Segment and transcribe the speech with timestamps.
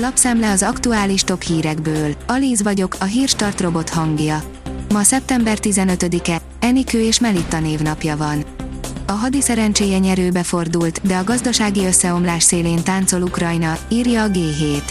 [0.00, 2.14] Lapszemle az aktuális top hírekből.
[2.26, 4.42] Alíz vagyok, a hírstart robot hangja.
[4.92, 8.44] Ma szeptember 15-e, Enikő és Melitta névnapja van.
[9.06, 14.82] A hadi szerencséje nyerőbe fordult, de a gazdasági összeomlás szélén táncol Ukrajna, írja a G7.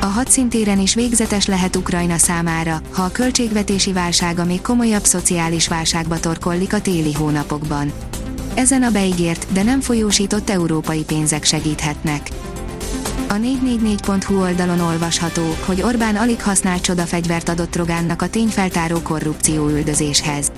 [0.00, 6.20] A hadszintéren is végzetes lehet Ukrajna számára, ha a költségvetési válsága még komolyabb szociális válságba
[6.20, 7.92] torkollik a téli hónapokban.
[8.54, 12.30] Ezen a beígért, de nem folyósított európai pénzek segíthetnek.
[13.32, 20.52] A 444.hu oldalon olvasható, hogy Orbán alig használt csodafegyvert adott Rogánnak a tényfeltáró korrupció üldözéshez.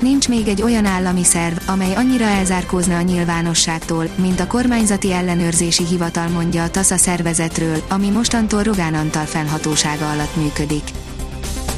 [0.00, 5.84] Nincs még egy olyan állami szerv, amely annyira elzárkózna a nyilvánosságtól, mint a kormányzati ellenőrzési
[5.84, 10.84] hivatal mondja a TASZA szervezetről, ami mostantól Rogán Antal fennhatósága alatt működik.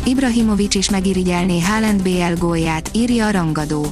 [0.04, 3.86] Ibrahimovics is megirigyelné Haaland BL gólját, írja a rangadó.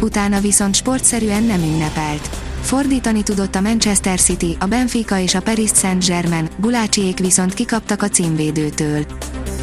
[0.00, 2.30] Utána viszont sportszerűen nem ünnepelt.
[2.64, 8.08] Fordítani tudott a Manchester City, a Benfica és a Paris Saint-Germain, Gulácsiék viszont kikaptak a
[8.08, 9.04] címvédőtől.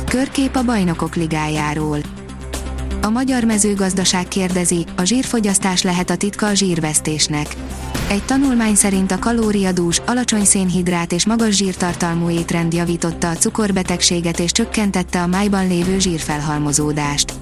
[0.07, 1.97] Körkép a bajnokok ligájáról.
[3.01, 7.55] A magyar mezőgazdaság kérdezi, a zsírfogyasztás lehet a titka a zsírvesztésnek.
[8.09, 14.51] Egy tanulmány szerint a kalóriadús, alacsony szénhidrát és magas zsírtartalmú étrend javította a cukorbetegséget és
[14.51, 17.33] csökkentette a májban lévő zsírfelhalmozódást.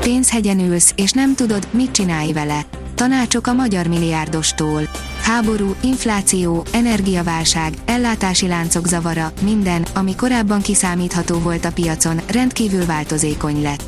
[0.00, 2.66] Pénzhegyen ülsz, és nem tudod, mit csinálj vele.
[2.96, 4.88] Tanácsok a magyar milliárdostól.
[5.22, 13.62] Háború, infláció, energiaválság, ellátási láncok zavara, minden, ami korábban kiszámítható volt a piacon, rendkívül változékony
[13.62, 13.82] lett.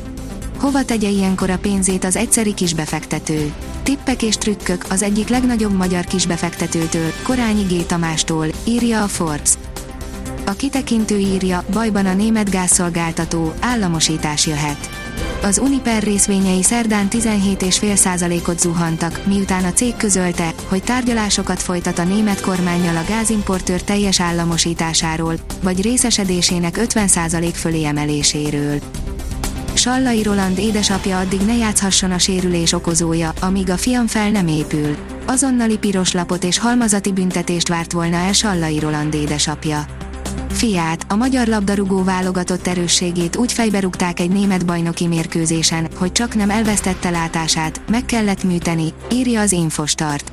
[0.57, 3.53] Hova tegye ilyenkor a pénzét az egyszeri kisbefektető?
[3.83, 7.85] Tippek és trükkök az egyik legnagyobb magyar kisbefektetőtől, Korányi G.
[7.85, 9.68] Tamástól, írja a Forbes.
[10.49, 14.89] A kitekintő írja, bajban a német gázszolgáltató, államosítás jöhet.
[15.41, 22.41] Az Uniper részvényei szerdán 17,5%-ot zuhantak, miután a cég közölte, hogy tárgyalásokat folytat a német
[22.41, 28.79] kormányjal a gázimportőr teljes államosításáról, vagy részesedésének 50% fölé emeléséről.
[29.73, 34.97] Sallai Roland édesapja addig ne játszhasson a sérülés okozója, amíg a fiam fel nem épül.
[35.25, 39.85] Azonnali piros lapot és halmazati büntetést várt volna el Sallai Roland édesapja.
[40.47, 46.49] Fiát, a magyar labdarúgó válogatott erősségét úgy fejberúgták egy német bajnoki mérkőzésen, hogy csak nem
[46.49, 50.31] elvesztette látását, meg kellett műteni, írja az Infostart.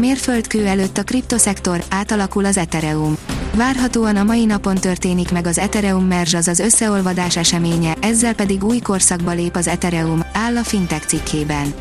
[0.00, 3.16] Mérföldkő előtt a kriptoszektor, átalakul az Ethereum.
[3.54, 8.64] Várhatóan a mai napon történik meg az Ethereum Merge az az összeolvadás eseménye, ezzel pedig
[8.64, 11.74] új korszakba lép az Ethereum, áll a fintech cikkében.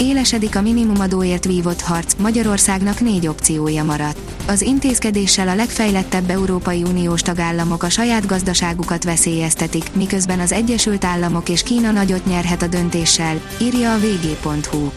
[0.00, 4.18] Élesedik a minimumadóért vívott harc, Magyarországnak négy opciója maradt.
[4.50, 11.48] Az intézkedéssel a legfejlettebb Európai Uniós tagállamok a saját gazdaságukat veszélyeztetik, miközben az Egyesült Államok
[11.48, 14.90] és Kína nagyot nyerhet a döntéssel, írja a vg.hu.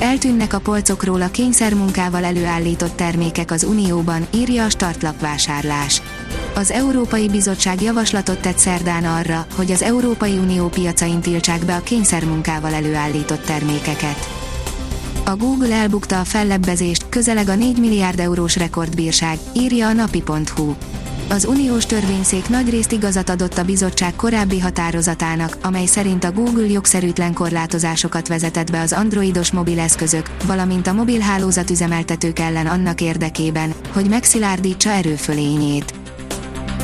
[0.00, 6.02] Eltűnnek a polcokról a kényszermunkával előállított termékek az Unióban, írja a startlapvásárlás.
[6.54, 11.82] Az Európai Bizottság javaslatot tett szerdán arra, hogy az Európai Unió piacain tiltsák be a
[11.82, 14.39] kényszermunkával előállított termékeket.
[15.30, 20.74] A Google elbukta a fellebbezést, közeleg a 4 milliárd eurós rekordbírság, írja a napi.hu.
[21.28, 27.32] Az uniós törvényszék nagyrészt igazat adott a bizottság korábbi határozatának, amely szerint a Google jogszerűtlen
[27.32, 34.90] korlátozásokat vezetett be az androidos mobileszközök, valamint a mobilhálózat üzemeltetők ellen annak érdekében, hogy megszilárdítsa
[34.90, 35.94] erőfölényét.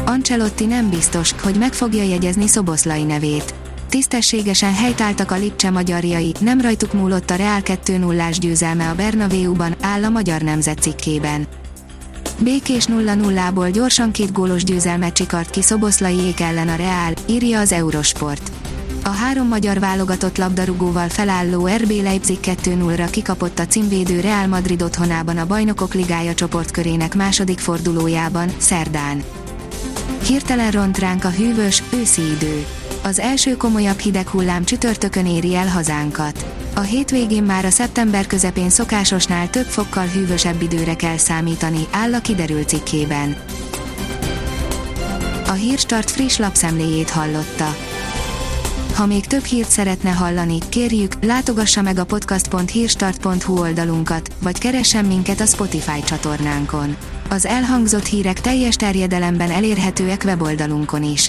[0.04, 3.54] Ancelotti nem biztos, hogy meg fogja jegyezni Szoboszlai nevét.
[3.96, 10.04] Tisztességesen helytáltak a Lipcse magyarjai, nem rajtuk múlott a Real 2-0-ás győzelme a Bernabéuban, áll
[10.04, 11.46] a Magyar Nemzet cikkében.
[12.38, 18.52] Békés 0-0-ból gyorsan két gólos győzelmet csikart ki Szoboszlaiék ellen a Real, írja az Eurosport.
[19.04, 25.36] A három magyar válogatott labdarúgóval felálló RB Leipzig 2-0-ra kikapott a címvédő Real Madrid otthonában
[25.36, 29.22] a Bajnokok Ligája csoportkörének második fordulójában, szerdán.
[30.26, 32.66] Hirtelen ront ránk a hűvös, őszi idő.
[33.06, 36.46] Az első komolyabb hideg hullám csütörtökön éri el hazánkat.
[36.74, 42.20] A hétvégén már a szeptember közepén szokásosnál több fokkal hűvösebb időre kell számítani, áll a
[42.20, 43.36] kiderült cikkében.
[45.46, 47.76] A Hírstart friss lapszemléjét hallotta.
[48.94, 55.40] Ha még több hírt szeretne hallani, kérjük, látogassa meg a podcast.hírstart.hu oldalunkat, vagy keressen minket
[55.40, 56.96] a Spotify csatornánkon.
[57.28, 61.28] Az elhangzott hírek teljes terjedelemben elérhetőek weboldalunkon is.